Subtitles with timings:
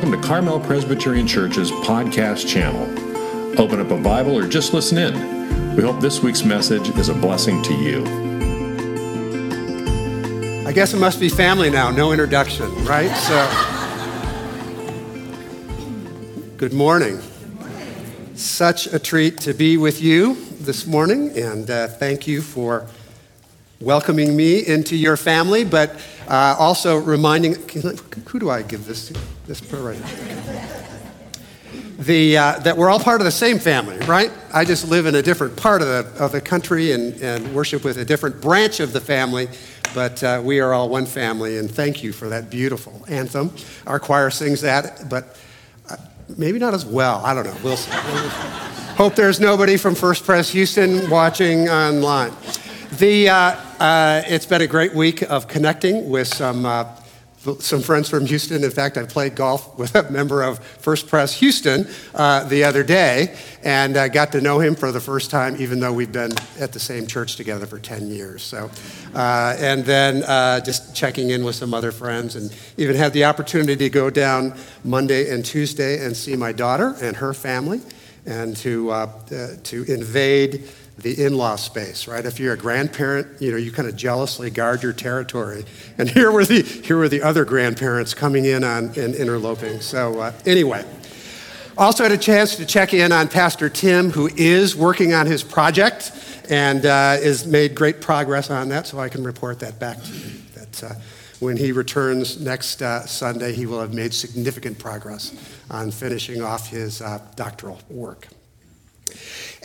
[0.00, 2.84] Welcome to Carmel Presbyterian Church's podcast channel.
[3.60, 5.76] Open up a Bible or just listen in.
[5.76, 8.02] We hope this week's message is a blessing to you.
[10.66, 13.14] I guess it must be family now, no introduction, right?
[13.14, 13.46] So,
[16.56, 17.20] good morning.
[18.34, 22.86] Such a treat to be with you this morning, and uh, thank you for
[23.80, 27.54] welcoming me into your family, but uh, also reminding
[28.26, 29.18] who do I give this to?
[29.46, 30.50] This prayer right
[32.00, 34.32] the, uh, that we're all part of the same family, right?
[34.54, 37.84] I just live in a different part of the, of the country and, and worship
[37.84, 39.48] with a different branch of the family,
[39.94, 43.52] but uh, we are all one family, and thank you for that beautiful anthem.
[43.86, 45.36] Our choir sings that, but
[45.90, 45.96] uh,
[46.38, 47.22] maybe not as well.
[47.24, 47.56] I don't know.
[47.62, 47.90] We'll see.
[48.96, 52.32] Hope there's nobody from First Pres Houston watching online.
[52.98, 53.34] The, uh,
[53.78, 56.86] uh, it's been a great week of connecting with some, uh,
[57.60, 58.64] some friends from Houston.
[58.64, 62.82] In fact, I played golf with a member of First Pres Houston uh, the other
[62.82, 66.32] day and uh, got to know him for the first time, even though we've been
[66.58, 68.42] at the same church together for 10 years.
[68.42, 68.68] So,
[69.14, 70.22] uh, and then
[70.64, 74.58] just checking in with some other friends and even had the opportunity to go down
[74.82, 77.82] Monday and Tuesday and see my daughter and her family
[78.26, 79.08] and to,
[79.62, 80.68] to invade
[81.02, 82.24] the in-law space, right?
[82.24, 85.64] If you're a grandparent, you know, you kind of jealously guard your territory.
[85.98, 89.80] And here were the, here were the other grandparents coming in on and interloping.
[89.80, 90.84] So uh, anyway,
[91.78, 95.42] also had a chance to check in on Pastor Tim, who is working on his
[95.42, 96.12] project
[96.50, 100.12] and uh, has made great progress on that, so I can report that back to
[100.12, 100.30] you.
[100.54, 100.94] That uh,
[101.38, 105.32] when he returns next uh, Sunday, he will have made significant progress
[105.70, 108.28] on finishing off his uh, doctoral work.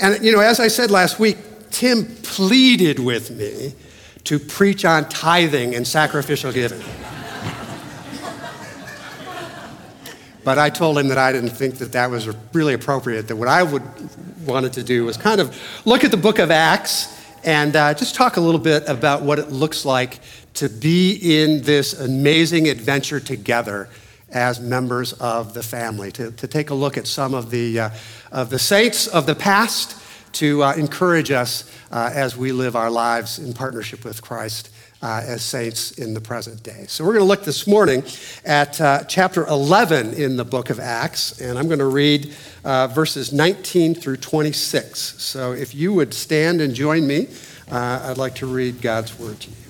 [0.01, 1.37] And, you know, as I said last week,
[1.71, 3.73] Tim pleaded with me
[4.25, 6.81] to preach on tithing and sacrificial giving.
[10.43, 13.47] but I told him that I didn't think that that was really appropriate, that what
[13.47, 13.83] I would
[14.45, 17.11] wanted to do was kind of look at the book of Acts
[17.43, 20.19] and uh, just talk a little bit about what it looks like
[20.55, 23.89] to be in this amazing adventure together
[24.35, 27.89] as members of the family, to, to take a look at some of the, uh,
[28.33, 29.97] of the saints of the past
[30.33, 34.69] to uh, encourage us uh, as we live our lives in partnership with Christ
[35.01, 36.83] uh, as saints in the present day.
[36.89, 38.03] So, we're going to look this morning
[38.43, 42.33] at uh, chapter 11 in the book of Acts, and I'm going to read
[42.65, 44.99] uh, verses 19 through 26.
[44.99, 47.29] So, if you would stand and join me,
[47.71, 49.64] I'd like to read God's word to you.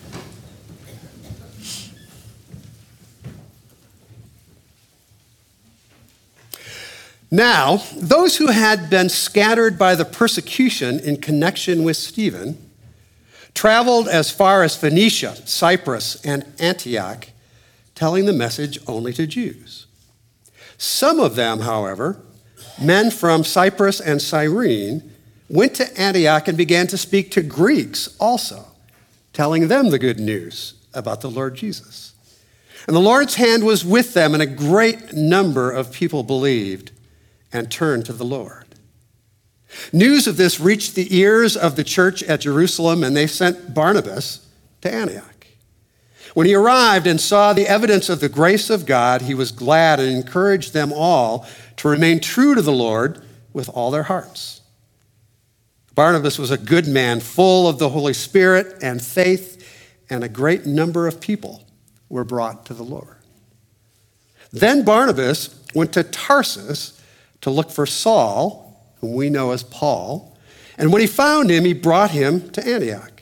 [7.35, 12.57] Now, those who had been scattered by the persecution in connection with Stephen
[13.53, 17.27] traveled as far as Phoenicia, Cyprus, and Antioch,
[17.93, 19.85] telling the message only to Jews.
[20.77, 22.21] Some of them, however,
[22.81, 25.11] men from Cyprus and Cyrene,
[25.49, 28.65] went to Antioch and began to speak to Greeks also,
[29.33, 32.13] telling them the good news about the Lord Jesus.
[32.87, 36.91] And the Lord's hand was with them, and a great number of people believed
[37.55, 38.65] and turned to the Lord.
[39.93, 44.45] News of this reached the ears of the church at Jerusalem, and they sent Barnabas
[44.81, 45.47] to Antioch.
[46.33, 50.01] When he arrived and saw the evidence of the grace of God, he was glad
[50.01, 53.23] and encouraged them all to remain true to the Lord
[53.53, 54.61] with all their hearts.
[55.93, 59.65] Barnabas was a good man, full of the Holy Spirit and faith,
[60.09, 61.65] and a great number of people
[62.09, 63.15] were brought to the Lord.
[64.51, 66.94] Then Barnabas went to Tarsus
[67.45, 70.35] to look for Saul, whom we know as Paul.
[70.79, 73.21] And when he found him, he brought him to Antioch.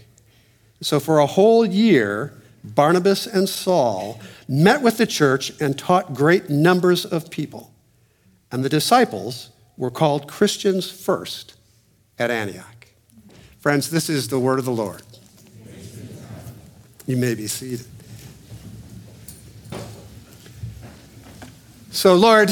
[0.79, 2.33] So for a whole year,
[2.63, 7.73] Barnabas and Saul met with the church and taught great numbers of people.
[8.49, 11.55] And the disciples were called Christians first
[12.17, 12.87] at Antioch.
[13.59, 15.03] Friends, this is the word of the Lord.
[17.05, 17.85] You may be seated.
[21.91, 22.49] So, Lord,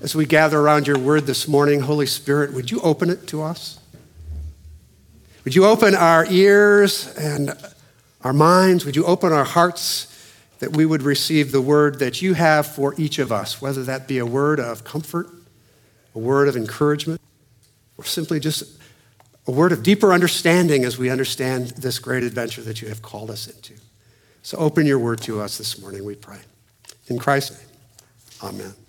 [0.00, 3.42] as we gather around your word this morning, Holy Spirit, would you open it to
[3.42, 3.78] us?
[5.44, 7.52] Would you open our ears and
[8.22, 8.84] our minds?
[8.84, 10.06] Would you open our hearts
[10.58, 14.06] that we would receive the word that you have for each of us, whether that
[14.06, 15.28] be a word of comfort,
[16.14, 17.20] a word of encouragement,
[17.96, 18.78] or simply just
[19.46, 23.30] a word of deeper understanding as we understand this great adventure that you have called
[23.30, 23.74] us into.
[24.42, 26.38] So open your word to us this morning, we pray.
[27.08, 28.79] In Christ's name, amen.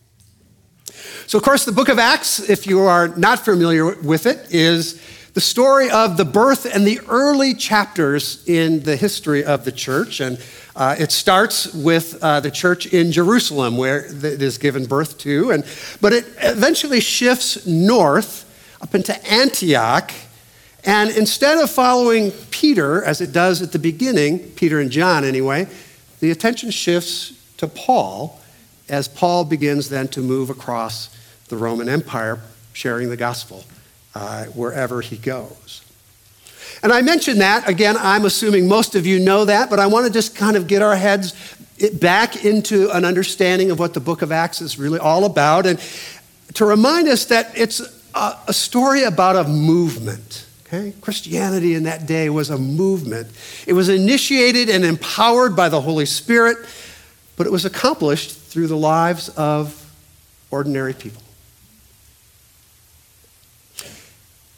[1.28, 5.02] So, of course, the book of Acts, if you are not familiar with it, is
[5.34, 10.20] the story of the birth and the early chapters in the history of the church.
[10.20, 10.44] And
[10.76, 15.52] uh, it starts with uh, the church in Jerusalem, where it is given birth to.
[15.52, 15.66] And,
[16.02, 18.48] but it eventually shifts north
[18.82, 20.12] up into Antioch.
[20.84, 25.68] And instead of following Peter, as it does at the beginning, Peter and John anyway,
[26.20, 28.41] the attention shifts to Paul
[28.92, 31.18] as Paul begins then to move across
[31.48, 32.40] the Roman Empire,
[32.74, 33.64] sharing the gospel
[34.14, 35.82] uh, wherever he goes.
[36.84, 40.08] And I mentioned that, again, I'm assuming most of you know that, but I want
[40.08, 41.34] to just kind of get our heads
[41.94, 45.80] back into an understanding of what the book of Acts is really all about and
[46.56, 47.80] to remind us that it's
[48.14, 50.46] a, a story about a movement.
[50.68, 50.94] Okay?
[51.02, 53.30] Christianity in that day was a movement.
[53.66, 56.58] It was initiated and empowered by the Holy Spirit,
[57.38, 59.90] but it was accomplished through the lives of
[60.52, 61.24] ordinary people.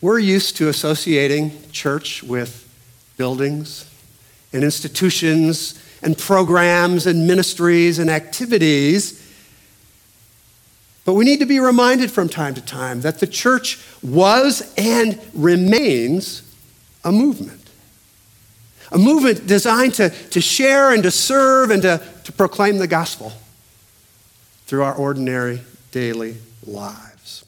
[0.01, 2.67] We're used to associating church with
[3.17, 3.87] buildings
[4.51, 9.21] and institutions and programs and ministries and activities.
[11.05, 15.21] But we need to be reminded from time to time that the church was and
[15.35, 16.51] remains
[17.03, 17.69] a movement.
[18.91, 23.33] A movement designed to, to share and to serve and to, to proclaim the gospel
[24.73, 25.61] through our ordinary
[25.91, 26.35] daily
[26.65, 27.45] lives.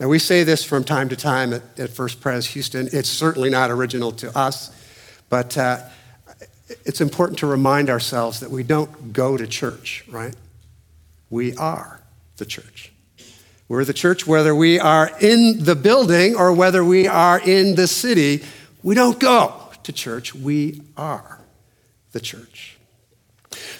[0.00, 2.88] Now, we say this from time to time at, at First Pres Houston.
[2.90, 4.74] It's certainly not original to us,
[5.28, 5.80] but uh,
[6.86, 10.34] it's important to remind ourselves that we don't go to church, right?
[11.28, 12.00] We are
[12.38, 12.94] the church.
[13.68, 17.86] We're the church whether we are in the building or whether we are in the
[17.86, 18.42] city.
[18.82, 21.40] We don't go to church, we are
[22.12, 22.78] the church.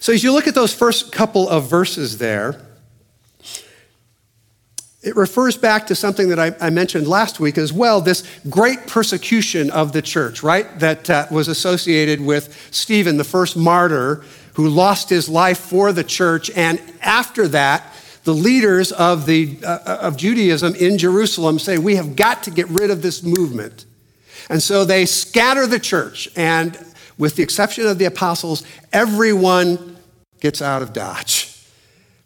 [0.01, 2.61] So, as you look at those first couple of verses there,
[5.03, 8.87] it refers back to something that I, I, mentioned last week as well this great
[8.87, 10.79] persecution of the church, right?
[10.79, 14.25] That uh, was associated with Stephen, the first martyr
[14.55, 16.51] who lost his life for the church.
[16.51, 17.93] And after that,
[18.25, 22.69] the leaders of, the, uh, of Judaism in Jerusalem say, We have got to get
[22.69, 23.85] rid of this movement.
[24.49, 26.29] And so they scatter the church.
[26.37, 26.79] And
[27.19, 29.97] with the exception of the apostles, everyone
[30.41, 31.53] gets out of Dodge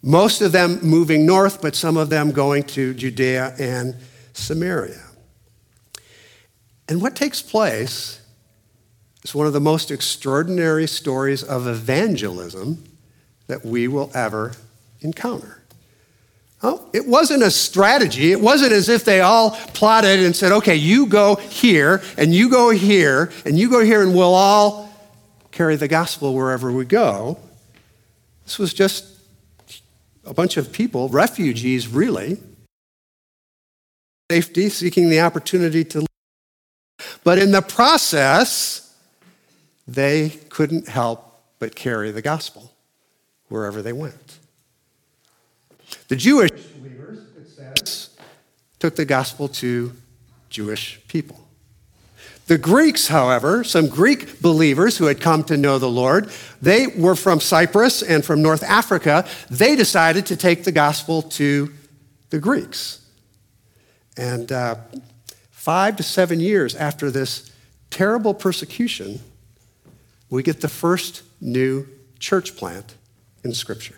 [0.07, 3.97] most of them moving north, but some of them going to Judea and
[4.35, 5.03] Samaria.
[6.89, 8.21] And what takes place
[9.25, 12.85] is one of the most extraordinary stories of evangelism
[13.49, 14.53] that we will ever
[15.01, 15.61] encounter.
[16.63, 18.33] Oh, it wasn't a strategy.
[18.33, 22.49] It wasn't as if they all plotted and said, okay, you go here, and you
[22.49, 24.91] go here, and you go here, and we'll all
[25.53, 27.39] carry the gospel wherever we go.
[28.45, 29.05] This was just
[30.25, 32.39] a bunch of people, refugees really,
[34.31, 37.21] safety, seeking the opportunity to live.
[37.23, 38.95] But in the process,
[39.87, 42.73] they couldn't help but carry the gospel
[43.49, 44.39] wherever they went.
[46.09, 48.11] The Jewish believers, it says,
[48.79, 49.93] took the gospel to
[50.51, 51.47] Jewish people.
[52.47, 56.31] The Greeks, however, some Greek believers who had come to know the Lord,
[56.63, 59.27] they were from Cyprus and from North Africa.
[59.51, 61.73] They decided to take the gospel to
[62.31, 63.05] the Greeks.
[64.17, 64.77] And uh,
[65.51, 67.51] five to seven years after this
[67.91, 69.21] terrible persecution,
[70.31, 71.87] we get the first new
[72.21, 72.95] church plant
[73.43, 73.97] in Scripture.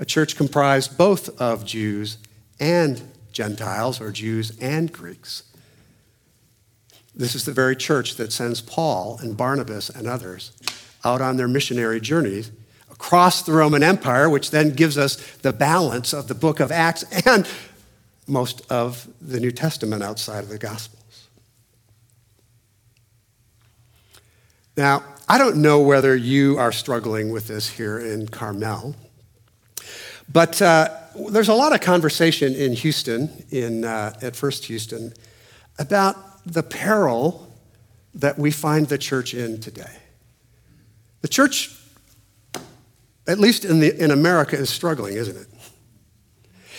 [0.00, 2.16] A church comprised both of Jews
[2.58, 3.02] and
[3.32, 5.44] Gentiles, or Jews and Greeks.
[7.14, 10.52] This is the very church that sends Paul and Barnabas and others
[11.04, 12.50] out on their missionary journeys
[12.90, 17.04] across the Roman Empire, which then gives us the balance of the book of Acts
[17.26, 17.46] and
[18.26, 21.28] most of the New Testament outside of the Gospels.
[24.78, 28.96] Now, I don't know whether you are struggling with this here in Carmel,
[30.32, 30.88] but uh,
[31.30, 35.12] there's a lot of conversation in Houston, in, uh, at First Houston,
[35.78, 37.52] about the peril
[38.14, 39.96] that we find the church in today.
[41.22, 41.76] The church,
[43.26, 45.48] at least in, the, in America, is struggling, isn't it?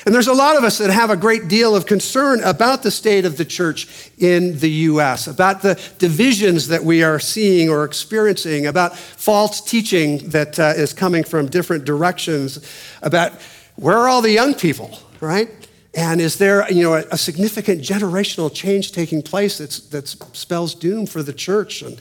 [0.05, 2.91] And there's a lot of us that have a great deal of concern about the
[2.91, 7.84] state of the church in the U.S., about the divisions that we are seeing or
[7.84, 12.60] experiencing, about false teaching that uh, is coming from different directions,
[13.01, 13.34] about
[13.75, 15.50] where are all the young people, right?
[15.93, 21.05] And is there, you know, a, a significant generational change taking place that spells doom
[21.05, 21.81] for the church?
[21.81, 22.00] And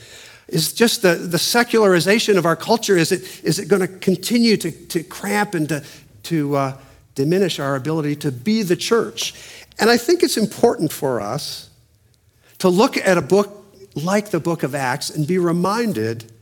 [0.50, 4.57] is just the, the secularization of our culture, is it, is it going to continue
[4.57, 5.85] to, to cramp and to,
[6.25, 6.78] to uh,
[7.21, 9.35] diminish our ability to be the church?
[9.79, 11.69] And I think it's important for us
[12.59, 13.57] to look at a book
[13.95, 16.33] like the book of Acts and be reminded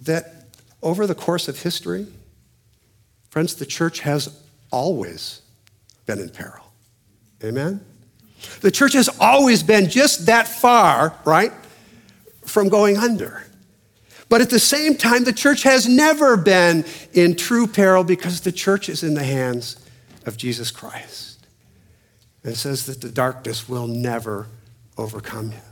[0.00, 0.46] that
[0.82, 2.08] over the course of history,
[3.30, 4.36] friends, the church has
[4.72, 5.42] always
[6.06, 6.64] been in peril.
[7.44, 7.80] Amen?
[8.62, 11.52] The church has always been just that far, right,
[12.42, 13.44] from going under.
[14.28, 18.52] But at the same time, the church has never been in true peril because the
[18.52, 19.83] church is in the hands
[20.26, 21.46] of Jesus Christ.
[22.42, 24.48] It says that the darkness will never
[24.98, 25.62] overcome him.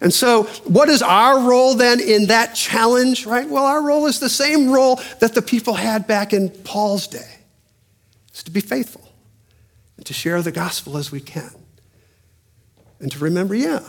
[0.00, 3.48] And so, what is our role then in that challenge, right?
[3.48, 7.38] Well, our role is the same role that the people had back in Paul's day.
[8.28, 9.12] It's to be faithful
[9.96, 11.50] and to share the gospel as we can.
[13.00, 13.80] And to remember, yeah,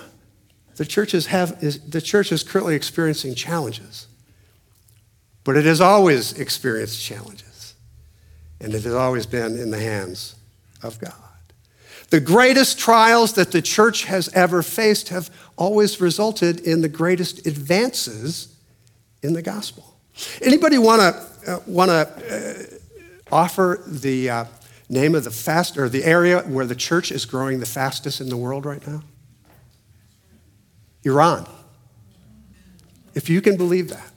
[0.77, 4.07] the churches have is, the church is currently experiencing challenges.
[5.43, 7.49] But it has always experienced challenges.
[8.60, 10.36] And it has always been in the hands
[10.84, 11.13] of God.
[12.10, 17.46] The greatest trials that the church has ever faced have always resulted in the greatest
[17.46, 18.56] advances
[19.22, 19.96] in the gospel.
[20.42, 22.80] Anybody want to uh, want to
[23.32, 24.46] uh, offer the uh,
[24.89, 28.30] name of the fast or the area where the church is growing the fastest in
[28.30, 29.01] the world right now?
[31.04, 31.48] Iran.
[33.13, 34.09] If you can believe that.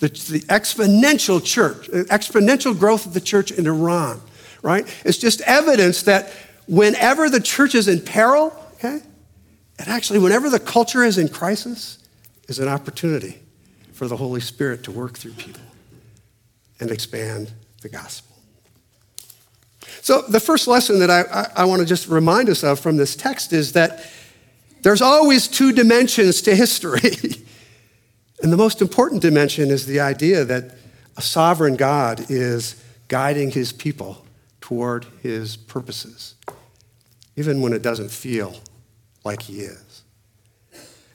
[0.00, 4.20] The, the exponential church, exponential growth of the church in Iran,
[4.62, 4.86] right?
[5.04, 6.32] It's just evidence that
[6.66, 9.00] whenever the church is in peril, okay,
[9.78, 11.98] and actually whenever the culture is in crisis,
[12.48, 13.38] is an opportunity
[13.92, 15.62] for the Holy Spirit to work through people
[16.80, 17.52] and expand
[17.82, 18.36] the gospel.
[20.02, 22.96] So, the first lesson that I, I, I want to just remind us of from
[22.96, 24.06] this text is that
[24.82, 27.00] there's always two dimensions to history.
[28.42, 30.76] and the most important dimension is the idea that
[31.16, 34.24] a sovereign God is guiding his people
[34.60, 36.34] toward his purposes
[37.40, 38.54] even when it doesn't feel
[39.24, 40.02] like He is.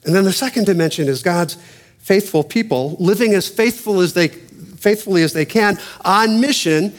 [0.04, 1.56] And then the second dimension is God's
[1.98, 6.92] faithful people living as faithful as they, faithfully as they can on mission,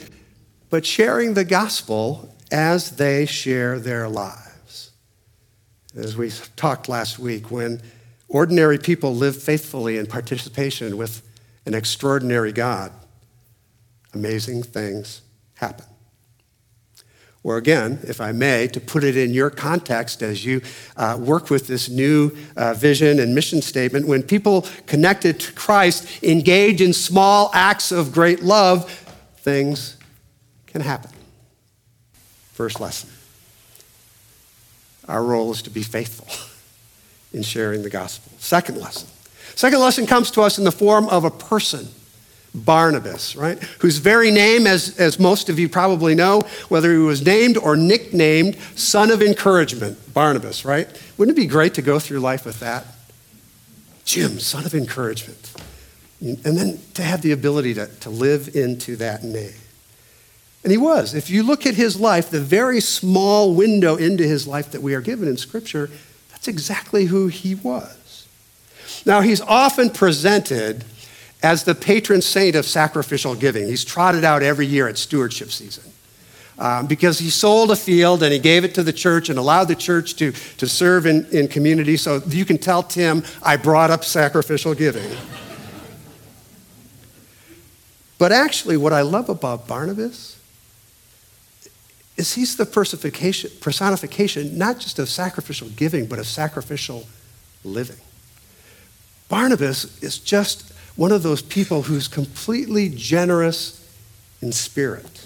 [0.69, 4.91] but sharing the gospel as they share their lives.
[5.95, 7.81] As we talked last week, when
[8.29, 11.21] ordinary people live faithfully in participation with
[11.65, 12.91] an extraordinary God,
[14.13, 15.21] amazing things
[15.55, 15.85] happen.
[17.43, 20.61] Or again, if I may, to put it in your context as you
[20.97, 26.23] uh, work with this new uh, vision and mission statement, when people connected to Christ
[26.23, 28.91] engage in small acts of great love,
[29.37, 29.95] things
[30.65, 31.11] can happen.
[32.53, 33.09] First lesson
[35.07, 36.27] our role is to be faithful
[37.37, 38.33] in sharing the gospel.
[38.39, 39.07] Second lesson.
[39.55, 41.87] Second lesson comes to us in the form of a person.
[42.53, 43.61] Barnabas, right?
[43.79, 47.75] Whose very name, as, as most of you probably know, whether he was named or
[47.77, 50.87] nicknamed, son of encouragement, Barnabas, right?
[51.17, 52.85] Wouldn't it be great to go through life with that?
[54.05, 55.53] Jim, son of encouragement.
[56.19, 59.53] And then to have the ability to, to live into that name.
[60.63, 61.13] And he was.
[61.13, 64.95] If you look at his life, the very small window into his life that we
[64.95, 65.91] are given in Scripture,
[66.47, 68.25] that's exactly who he was.
[69.05, 70.85] Now, he's often presented
[71.43, 73.67] as the patron saint of sacrificial giving.
[73.67, 75.91] He's trotted out every year at stewardship season.
[76.57, 79.65] Um, because he sold a field and he gave it to the church and allowed
[79.65, 81.97] the church to, to serve in, in community.
[81.97, 85.15] So you can tell Tim, I brought up sacrificial giving.
[88.17, 90.36] but actually, what I love about Barnabas
[92.17, 97.07] is he's the personification, personification not just of sacrificial giving, but of sacrificial
[97.63, 97.97] living.
[99.29, 103.87] Barnabas is just one of those people who's completely generous
[104.41, 105.25] in spirit.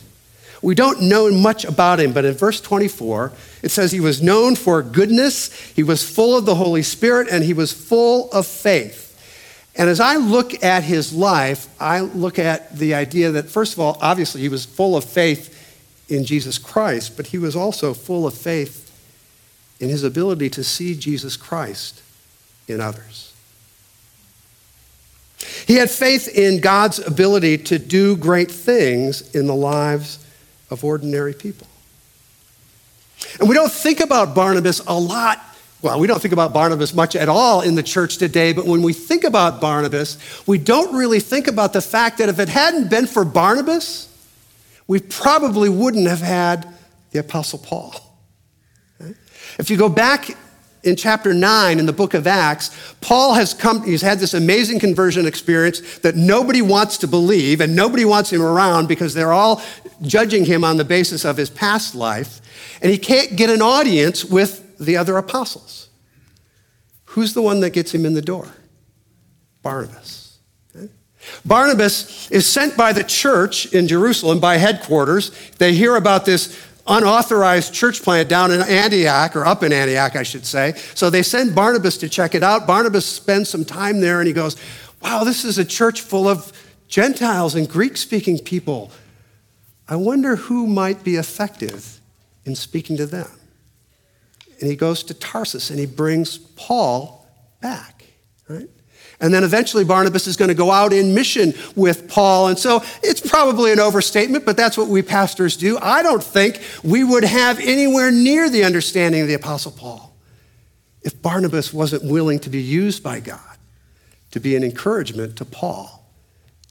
[0.62, 3.32] We don't know much about him, but in verse 24,
[3.64, 7.44] it says he was known for goodness, he was full of the Holy Spirit, and
[7.44, 9.08] he was full of faith.
[9.76, 13.80] And as I look at his life, I look at the idea that, first of
[13.80, 15.51] all, obviously he was full of faith
[16.12, 18.90] in Jesus Christ, but he was also full of faith
[19.80, 22.04] in his ability to see Jesus Christ
[22.68, 23.34] in others.
[25.66, 30.24] He had faith in God's ability to do great things in the lives
[30.70, 31.68] of ordinary people.
[33.40, 35.40] And we don't think about Barnabas a lot.
[35.82, 38.82] Well, we don't think about Barnabas much at all in the church today, but when
[38.82, 42.90] we think about Barnabas, we don't really think about the fact that if it hadn't
[42.90, 44.11] been for Barnabas,
[44.92, 46.68] we probably wouldn't have had
[47.12, 47.96] the Apostle Paul.
[49.58, 50.32] If you go back
[50.84, 54.80] in chapter 9 in the book of Acts, Paul has come, he's had this amazing
[54.80, 59.62] conversion experience that nobody wants to believe and nobody wants him around because they're all
[60.02, 62.42] judging him on the basis of his past life.
[62.82, 65.88] And he can't get an audience with the other apostles.
[67.06, 68.50] Who's the one that gets him in the door?
[69.62, 70.21] Barnabas.
[71.46, 75.32] Barnabas is sent by the church in Jerusalem, by headquarters.
[75.58, 80.24] They hear about this unauthorized church plant down in Antioch, or up in Antioch, I
[80.24, 80.74] should say.
[80.96, 82.68] So they send Barnabas to check it out.
[82.68, 84.56] Barnabas spends some time there and he goes,
[85.02, 86.52] Wow, this is a church full of
[86.88, 88.92] Gentiles and Greek speaking people.
[89.88, 92.00] I wonder who might be effective
[92.46, 93.30] in speaking to them.
[94.60, 97.26] And he goes to Tarsus and he brings Paul
[97.62, 98.06] back,
[98.48, 98.70] right?
[99.22, 102.48] And then eventually Barnabas is going to go out in mission with Paul.
[102.48, 105.78] And so it's probably an overstatement, but that's what we pastors do.
[105.80, 110.16] I don't think we would have anywhere near the understanding of the Apostle Paul
[111.04, 113.40] if Barnabas wasn't willing to be used by God
[114.32, 116.04] to be an encouragement to Paul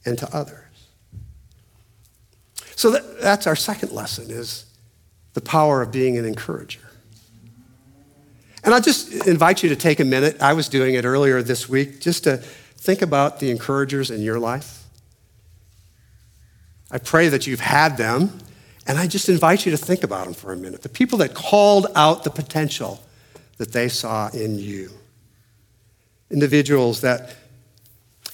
[0.05, 0.57] and to others.
[2.75, 4.65] So that, that's our second lesson is
[5.33, 6.79] the power of being an encourager.
[8.63, 10.41] And I'll just invite you to take a minute.
[10.41, 14.39] I was doing it earlier this week just to think about the encouragers in your
[14.39, 14.83] life.
[16.91, 18.39] I pray that you've had them,
[18.85, 20.83] and I just invite you to think about them for a minute.
[20.83, 23.01] The people that called out the potential
[23.57, 24.91] that they saw in you.
[26.29, 27.35] Individuals that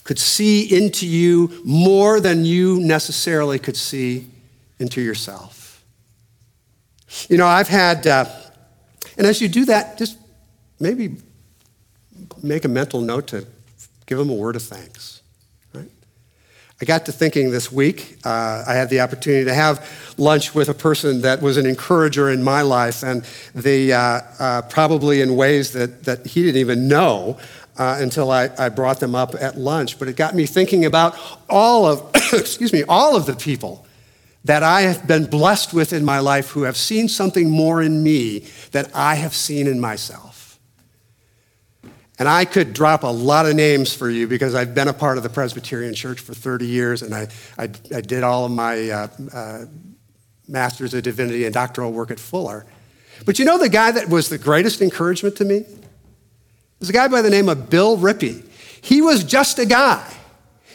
[0.04, 4.28] could see into you more than you necessarily could see
[4.80, 5.84] into yourself.
[7.30, 8.06] You know, I've had.
[8.06, 8.26] Uh,
[9.18, 10.18] and as you do that, just
[10.80, 11.18] maybe
[12.44, 13.46] make a mental note to
[14.06, 15.22] give them a word of thanks.
[15.74, 15.90] Right?
[16.82, 20.70] I got to thinking this week, uh, I had the opportunity to have lunch with
[20.70, 25.36] a person that was an encourager in my life, and they uh, uh, probably in
[25.36, 27.38] ways that, that he didn't even know.
[27.80, 31.16] Uh, until I, I brought them up at lunch, but it got me thinking about
[31.48, 33.86] all of, excuse me, all of the people
[34.48, 38.02] that I have been blessed with in my life who have seen something more in
[38.02, 40.58] me that I have seen in myself.
[42.18, 45.18] And I could drop a lot of names for you because I've been a part
[45.18, 47.28] of the Presbyterian Church for 30 years and I,
[47.58, 47.64] I,
[47.94, 49.66] I did all of my uh, uh,
[50.48, 52.66] Masters of Divinity and doctoral work at Fuller.
[53.26, 55.58] But you know the guy that was the greatest encouragement to me?
[55.58, 58.46] It was a guy by the name of Bill Rippey.
[58.82, 60.17] He was just a guy.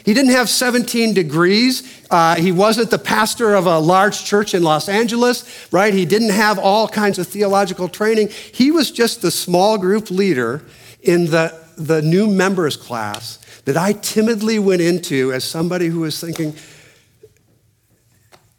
[0.03, 2.05] He didn't have 17 degrees.
[2.11, 5.93] Uh, he wasn't the pastor of a large church in Los Angeles, right?
[5.93, 8.29] He didn't have all kinds of theological training.
[8.29, 10.65] He was just the small group leader
[11.01, 16.19] in the, the new members class that I timidly went into as somebody who was
[16.19, 16.53] thinking,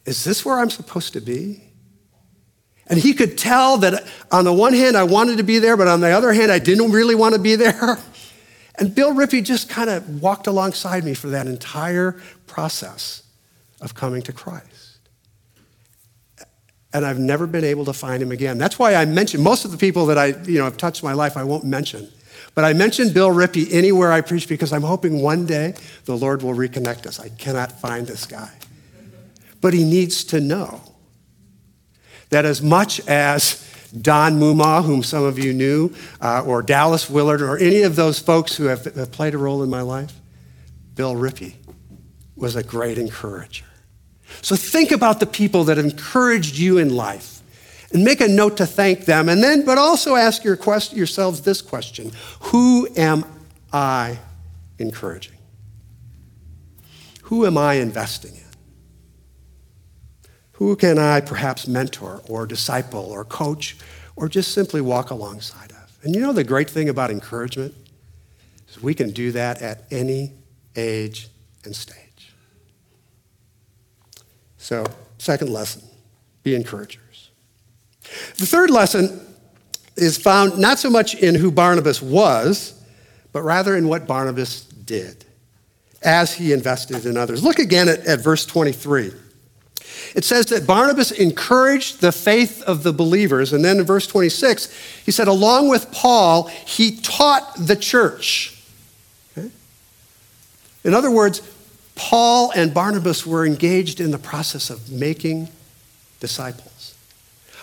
[0.07, 1.63] is this where I'm supposed to be?
[2.87, 5.89] And he could tell that on the one hand, I wanted to be there, but
[5.89, 7.99] on the other hand, I didn't really want to be there.
[8.77, 13.23] And Bill Rippey just kind of walked alongside me for that entire process
[13.81, 14.99] of coming to Christ.
[16.93, 18.59] And I've never been able to find him again.
[18.59, 21.13] That's why I mention most of the people that I, you know, have touched my
[21.13, 22.09] life, I won't mention.
[22.55, 26.43] But I mention Bill Rippey anywhere I preach because I'm hoping one day the Lord
[26.43, 27.19] will reconnect us.
[27.19, 28.51] I cannot find this guy.
[29.61, 30.81] But he needs to know
[32.31, 33.64] that as much as
[34.01, 38.19] Donn Moomaw, whom some of you knew, uh, or Dallas Willard, or any of those
[38.19, 40.13] folks who have, have played a role in my life,
[40.95, 41.55] Bill Rippey
[42.37, 43.65] was a great encourager.
[44.43, 47.41] So think about the people that encouraged you in life
[47.93, 49.29] and make a note to thank them.
[49.29, 53.25] And then, but also ask your quest, yourselves this question Who am
[53.73, 54.19] I
[54.79, 55.39] encouraging?
[57.25, 58.44] Who am I investing in?
[60.55, 63.77] Who can I perhaps mentor or disciple or coach
[64.17, 65.99] or just simply walk alongside of?
[66.03, 67.75] And you know the great thing about encouragement
[68.69, 70.33] is we can do that at any
[70.77, 71.29] age
[71.65, 72.33] and stage.
[74.59, 74.85] So,
[75.19, 75.83] second lesson
[76.43, 77.31] be encouragers.
[78.37, 79.21] The third lesson
[79.97, 82.81] is found not so much in who Barnabas was,
[83.33, 85.25] but rather in what Barnabas did
[86.03, 87.43] as he invested in others.
[87.43, 89.13] Look again at, at verse 23
[90.15, 93.53] it says that Barnabas encouraged the faith of the believers.
[93.53, 94.73] And then in verse 26,
[95.05, 98.63] he said, along with Paul, he taught the church.
[99.37, 99.51] Okay?
[100.85, 101.43] In other words,
[101.97, 105.49] Paul and Barnabas were engaged in the process of making
[106.21, 106.95] disciples,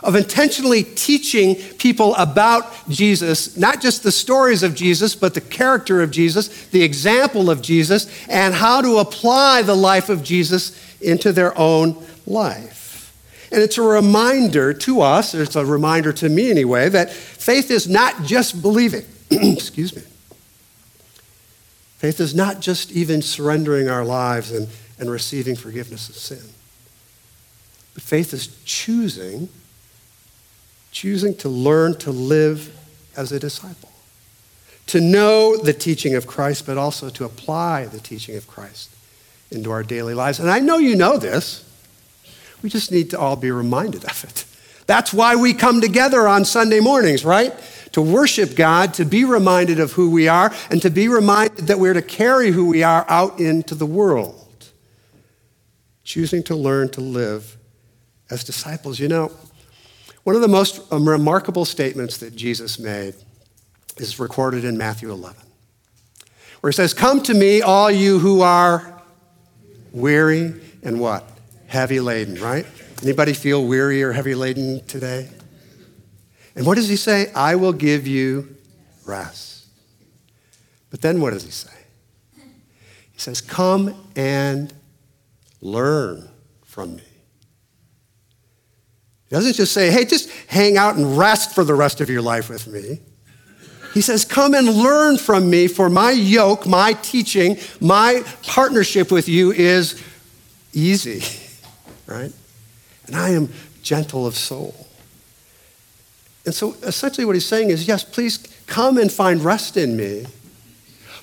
[0.03, 6.01] of intentionally teaching people about Jesus, not just the stories of Jesus, but the character
[6.01, 11.31] of Jesus, the example of Jesus, and how to apply the life of Jesus into
[11.31, 12.91] their own life.
[13.51, 17.89] And it's a reminder to us, it's a reminder to me anyway, that faith is
[17.89, 19.05] not just believing.
[19.31, 20.03] Excuse me.
[21.97, 24.67] Faith is not just even surrendering our lives and,
[24.97, 26.41] and receiving forgiveness of sin.
[27.93, 29.49] But faith is choosing,
[30.91, 32.75] choosing to learn to live
[33.15, 33.91] as a disciple,
[34.87, 38.89] to know the teaching of Christ, but also to apply the teaching of Christ
[39.51, 40.39] into our daily lives.
[40.39, 41.67] And I know you know this.
[42.61, 44.45] We just need to all be reminded of it.
[44.87, 47.53] That's why we come together on Sunday mornings, right?
[47.93, 51.79] To worship God, to be reminded of who we are, and to be reminded that
[51.79, 54.71] we're to carry who we are out into the world.
[56.03, 57.57] Choosing to learn to live
[58.29, 58.99] as disciples.
[58.99, 59.31] You know,
[60.23, 63.15] one of the most um, remarkable statements that Jesus made
[63.97, 65.41] is recorded in Matthew 11,
[66.61, 69.01] where he says, Come to me, all you who are
[69.91, 71.27] weary and what?
[71.71, 72.65] Heavy laden, right?
[73.01, 75.29] Anybody feel weary or heavy laden today?
[76.53, 77.31] And what does he say?
[77.33, 78.57] I will give you
[79.05, 79.67] rest.
[80.89, 81.71] But then what does he say?
[83.13, 84.73] He says, Come and
[85.61, 86.29] learn
[86.65, 87.03] from me.
[89.29, 92.21] He doesn't just say, Hey, just hang out and rest for the rest of your
[92.21, 92.99] life with me.
[93.93, 99.29] He says, Come and learn from me, for my yoke, my teaching, my partnership with
[99.29, 100.03] you is
[100.73, 101.21] easy,
[102.11, 102.33] right?
[103.07, 103.49] And I am
[103.81, 104.87] gentle of soul.
[106.45, 110.25] And so essentially, what he's saying is, yes, please come and find rest in me,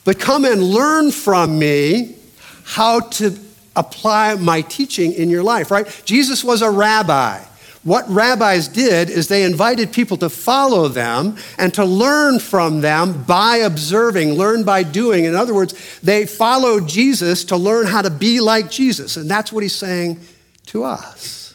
[0.05, 2.17] but come and learn from me
[2.65, 3.37] how to
[3.75, 6.03] apply my teaching in your life, right?
[6.05, 7.43] Jesus was a rabbi.
[7.85, 13.23] What rabbis did is they invited people to follow them and to learn from them
[13.23, 15.25] by observing, learn by doing.
[15.25, 19.17] In other words, they followed Jesus to learn how to be like Jesus.
[19.17, 20.21] And that's what he's saying
[20.69, 21.55] to us.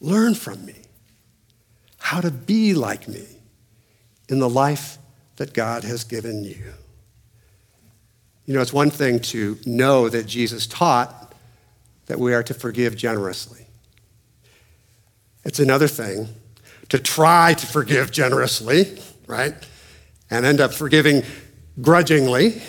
[0.00, 0.74] Learn from me
[1.98, 3.26] how to be like me
[4.28, 4.98] in the life
[5.36, 6.72] that God has given you.
[8.44, 11.32] You know, it's one thing to know that Jesus taught
[12.06, 13.66] that we are to forgive generously.
[15.44, 16.28] It's another thing
[16.90, 19.54] to try to forgive generously, right?
[20.30, 21.22] And end up forgiving
[21.80, 22.60] grudgingly.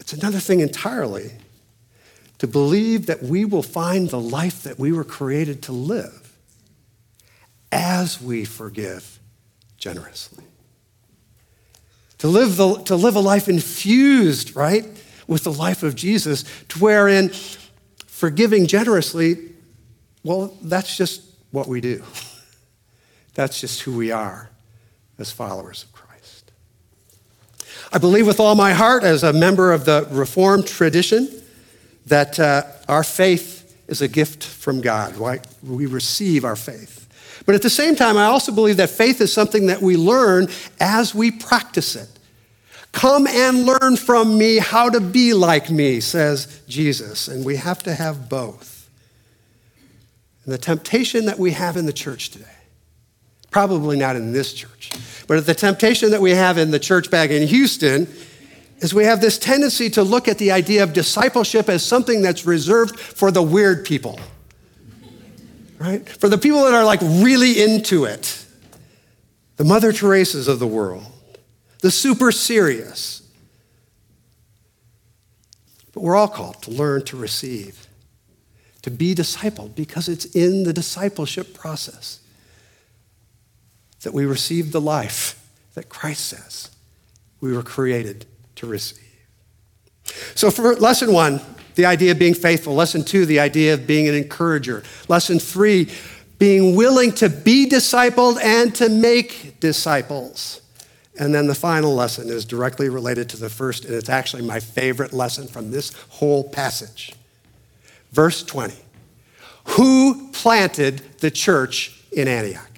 [0.00, 1.32] It's another thing entirely
[2.44, 6.36] to believe that we will find the life that we were created to live
[7.72, 9.18] as we forgive
[9.78, 10.44] generously.
[12.18, 14.84] To live, the, to live a life infused, right,
[15.26, 17.30] with the life of Jesus, to wherein
[18.06, 19.38] forgiving generously
[20.22, 22.02] well, that's just what we do.
[23.34, 24.48] That's just who we are
[25.18, 26.50] as followers of Christ.
[27.92, 31.42] I believe with all my heart, as a member of the Reformed tradition,
[32.06, 35.16] that uh, our faith is a gift from God.
[35.16, 35.46] Right?
[35.62, 37.00] We receive our faith.
[37.46, 40.48] But at the same time, I also believe that faith is something that we learn
[40.80, 42.08] as we practice it.
[42.92, 47.28] Come and learn from me how to be like me, says Jesus.
[47.28, 48.88] And we have to have both.
[50.44, 52.46] And the temptation that we have in the church today,
[53.50, 54.92] probably not in this church,
[55.26, 58.06] but the temptation that we have in the church back in Houston
[58.78, 62.44] is we have this tendency to look at the idea of discipleship as something that's
[62.44, 64.18] reserved for the weird people,
[65.78, 66.08] right?
[66.08, 68.44] For the people that are like really into it.
[69.56, 71.06] The Mother Teresa's of the world,
[71.80, 73.22] the super serious.
[75.92, 77.86] But we're all called to learn to receive
[78.84, 82.20] to be discipled because it's in the discipleship process
[84.02, 86.70] that we receive the life that Christ says
[87.40, 89.00] we were created to receive.
[90.34, 91.40] So, for lesson one,
[91.74, 92.74] the idea of being faithful.
[92.74, 94.82] Lesson two, the idea of being an encourager.
[95.08, 95.90] Lesson three,
[96.38, 100.60] being willing to be discipled and to make disciples.
[101.18, 104.58] And then the final lesson is directly related to the first, and it's actually my
[104.58, 107.14] favorite lesson from this whole passage.
[108.12, 108.74] Verse 20
[109.64, 112.70] Who planted the church in Antioch?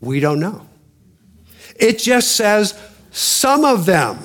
[0.00, 0.66] We don't know.
[1.78, 2.78] It just says
[3.10, 4.18] some of them.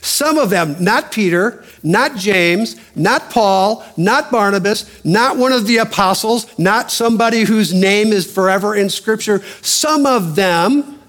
[0.00, 5.78] Some of them, not Peter, not James, not Paul, not Barnabas, not one of the
[5.78, 9.42] apostles, not somebody whose name is forever in Scripture.
[9.60, 11.00] Some of them,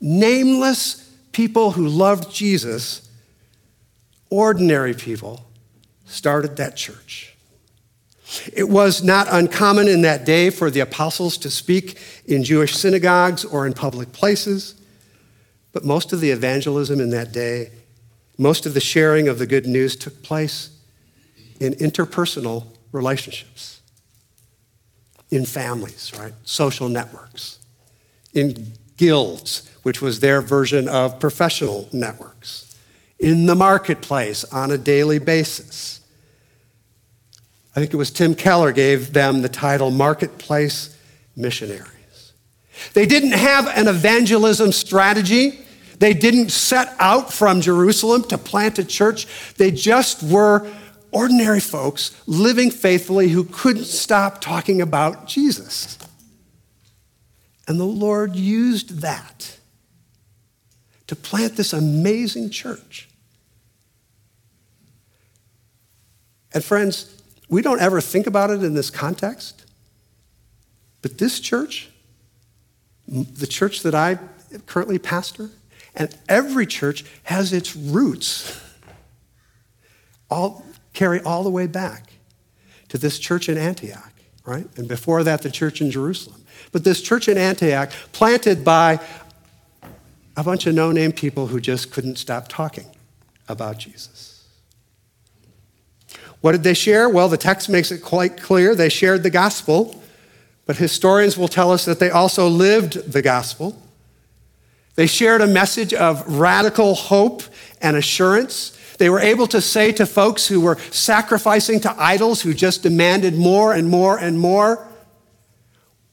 [0.00, 3.08] nameless people who loved Jesus,
[4.30, 5.46] ordinary people
[6.06, 7.31] started that church.
[8.52, 13.44] It was not uncommon in that day for the apostles to speak in Jewish synagogues
[13.44, 14.74] or in public places,
[15.72, 17.70] but most of the evangelism in that day,
[18.38, 20.70] most of the sharing of the good news took place
[21.60, 23.80] in interpersonal relationships,
[25.30, 26.32] in families, right?
[26.44, 27.58] Social networks,
[28.34, 32.72] in guilds, which was their version of professional networks
[33.22, 36.00] in the marketplace on a daily basis.
[37.74, 40.96] I think it was Tim Keller gave them the title Marketplace
[41.34, 42.32] Missionaries.
[42.92, 45.58] They didn't have an evangelism strategy.
[45.98, 49.26] They didn't set out from Jerusalem to plant a church.
[49.54, 50.70] They just were
[51.12, 55.98] ordinary folks living faithfully who couldn't stop talking about Jesus.
[57.68, 59.58] And the Lord used that
[61.06, 63.08] to plant this amazing church.
[66.52, 67.21] And friends,
[67.52, 69.66] we don't ever think about it in this context,
[71.02, 71.90] but this church,
[73.06, 74.18] the church that I
[74.64, 75.50] currently pastor,
[75.94, 78.58] and every church has its roots
[80.30, 82.14] all carry all the way back
[82.88, 84.14] to this church in Antioch,
[84.46, 84.66] right?
[84.78, 86.42] And before that, the church in Jerusalem.
[86.72, 88.98] But this church in Antioch, planted by
[90.38, 92.86] a bunch of no name people who just couldn't stop talking
[93.46, 94.31] about Jesus.
[96.42, 97.08] What did they share?
[97.08, 98.74] Well, the text makes it quite clear.
[98.74, 100.02] They shared the gospel,
[100.66, 103.80] but historians will tell us that they also lived the gospel.
[104.96, 107.42] They shared a message of radical hope
[107.80, 108.76] and assurance.
[108.98, 113.34] They were able to say to folks who were sacrificing to idols who just demanded
[113.34, 114.86] more and more and more,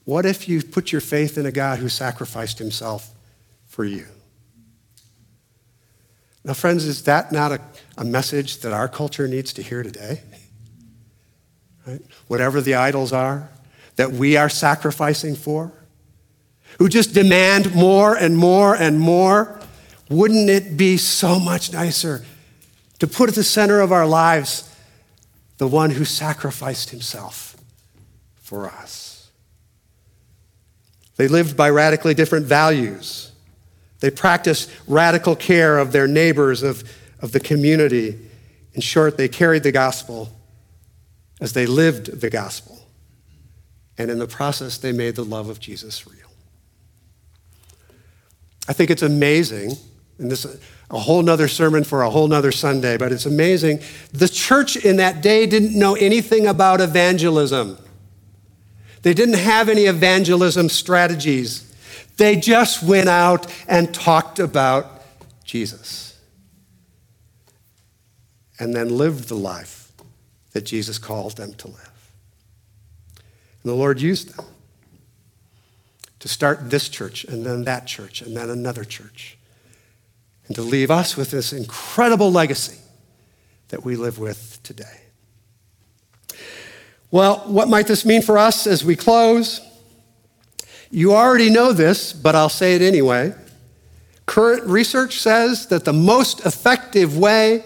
[0.05, 3.11] what if you put your faith in a God who sacrificed himself
[3.67, 4.05] for you?
[6.49, 7.61] Now, friends, is that not a,
[7.95, 10.23] a message that our culture needs to hear today?
[11.85, 12.01] Right?
[12.27, 13.51] Whatever the idols are
[13.97, 15.71] that we are sacrificing for,
[16.79, 19.59] who just demand more and more and more,
[20.09, 22.25] wouldn't it be so much nicer
[22.97, 24.75] to put at the center of our lives
[25.59, 27.57] the one who sacrificed himself
[28.37, 29.29] for us?
[31.17, 33.28] They lived by radically different values.
[33.99, 36.83] They practiced radical care of their neighbors, of,
[37.21, 38.17] of the community.
[38.73, 40.29] In short, they carried the gospel
[41.41, 42.79] as they lived the gospel.
[43.97, 46.15] And in the process, they made the love of Jesus real.
[48.67, 49.71] I think it's amazing,
[50.19, 53.79] and this is a whole nother sermon for a whole nother Sunday, but it's amazing.
[54.13, 57.77] The church in that day didn't know anything about evangelism.
[59.01, 61.68] They didn't have any evangelism strategies.
[62.19, 65.03] They just went out and talked about
[65.45, 66.19] Jesus
[68.59, 69.93] and then lived the life
[70.51, 72.11] that Jesus called them to live.
[73.15, 74.45] And the Lord used them
[76.19, 79.37] to start this church and then that church and then another church,
[80.47, 82.79] and to leave us with this incredible legacy
[83.69, 85.03] that we live with today.
[87.11, 89.61] Well, what might this mean for us as we close?
[90.91, 93.33] You already know this, but I'll say it anyway.
[94.25, 97.63] Current research says that the most effective way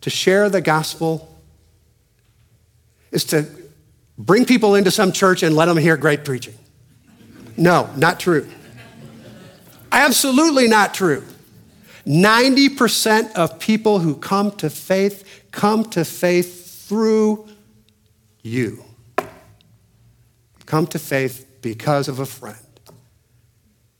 [0.00, 1.28] to share the gospel
[3.10, 3.46] is to
[4.16, 6.54] bring people into some church and let them hear great preaching.
[7.56, 8.48] No, not true.
[9.90, 11.24] Absolutely not true.
[12.06, 17.48] 90% of people who come to faith come to faith through
[18.42, 18.84] you.
[20.66, 22.56] Come to faith because of a friend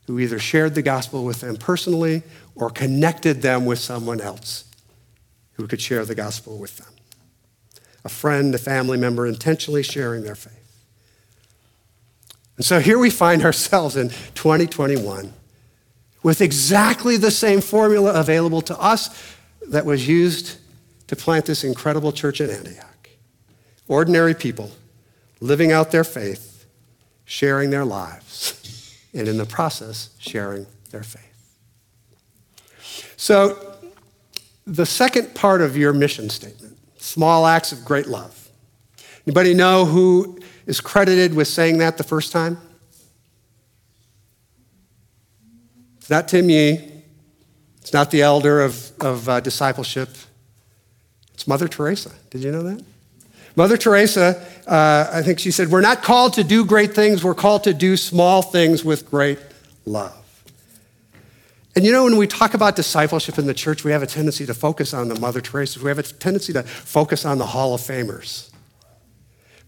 [0.06, 2.22] who either shared the gospel with them personally
[2.54, 4.64] or connected them with someone else
[5.52, 6.88] who could share the gospel with them.
[8.04, 10.54] A friend, a family member intentionally sharing their faith.
[12.56, 15.32] And so here we find ourselves in 2021
[16.22, 19.36] with exactly the same formula available to us
[19.68, 20.58] that was used
[21.06, 23.10] to plant this incredible church in Antioch.
[23.88, 24.70] Ordinary people
[25.40, 26.47] living out their faith,
[27.28, 31.24] sharing their lives, and in the process, sharing their faith.
[33.18, 33.74] So,
[34.66, 38.48] the second part of your mission statement small acts of great love.
[39.26, 42.58] Anybody know who is credited with saying that the first time?
[45.98, 47.02] It's not Tim Yee.
[47.80, 50.10] It's not the elder of, of uh, discipleship.
[51.34, 52.10] It's Mother Teresa.
[52.30, 52.84] Did you know that?
[53.58, 57.34] Mother Teresa, uh, I think she said, We're not called to do great things, we're
[57.34, 59.40] called to do small things with great
[59.84, 60.14] love.
[61.74, 64.46] And you know, when we talk about discipleship in the church, we have a tendency
[64.46, 65.80] to focus on the Mother Teresa.
[65.80, 68.48] We have a tendency to focus on the Hall of Famers.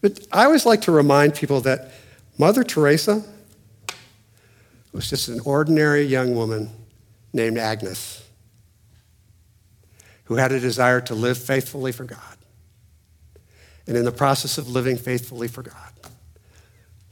[0.01, 1.91] But I always like to remind people that
[2.39, 3.25] Mother Teresa
[4.93, 6.71] was just an ordinary young woman
[7.33, 8.23] named Agnes
[10.27, 12.37] who had a desire to live faithfully for God.
[13.87, 15.93] And in the process of living faithfully for God,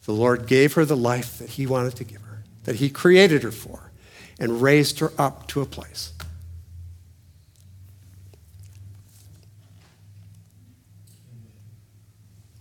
[0.04, 3.42] the Lord gave her the life that He wanted to give her, that He created
[3.42, 3.90] her for,
[4.38, 6.12] and raised her up to a place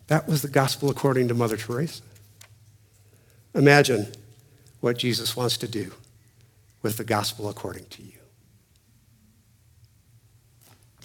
[0.08, 2.02] That was the gospel according to Mother Teresa.
[3.54, 4.08] Imagine
[4.80, 5.92] what Jesus wants to do
[6.82, 8.12] with the gospel according to you.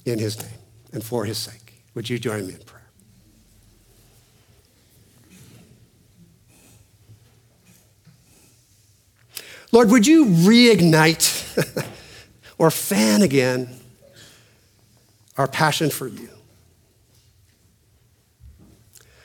[0.04, 0.58] In his name
[0.92, 2.81] and for his sake, would you join me in prayer?
[9.72, 11.88] Lord, would you reignite
[12.58, 13.68] or fan again
[15.38, 16.28] our passion for you?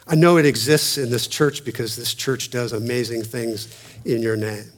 [0.08, 3.68] I know it exists in this church because this church does amazing things
[4.06, 4.72] in your name.